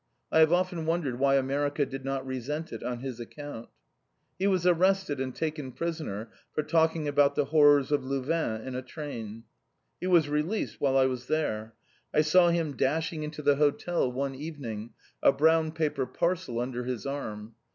I 0.31 0.39
have 0.39 0.51
often 0.51 0.87
wondered 0.87 1.19
why 1.19 1.35
America 1.35 1.85
did 1.85 2.03
not 2.03 2.25
resent 2.25 2.73
it 2.73 2.81
on 2.81 3.01
his 3.01 3.19
account. 3.19 3.69
He 4.39 4.47
was 4.47 4.65
arrested 4.65 5.19
and 5.19 5.35
taken 5.35 5.71
prisoner 5.71 6.31
for 6.53 6.63
talking 6.63 7.07
about 7.07 7.35
the 7.35 7.45
horrors 7.45 7.91
of 7.91 8.03
Louvain 8.03 8.61
in 8.61 8.73
a 8.73 8.81
train. 8.81 9.43
He 9.99 10.07
was 10.07 10.27
released 10.27 10.81
while 10.81 10.97
I 10.97 11.05
was 11.05 11.27
there. 11.27 11.75
I 12.15 12.21
saw 12.21 12.49
him 12.49 12.75
dashing 12.75 13.21
into 13.21 13.43
the 13.43 13.57
hotel 13.57 14.11
one 14.11 14.33
evening, 14.33 14.89
a 15.21 15.31
brown 15.31 15.71
paper 15.71 16.07
parcel 16.07 16.59
under 16.59 16.83
his 16.85 17.05
arm. 17.05 17.53